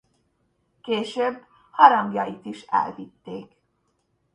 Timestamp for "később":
0.81-1.45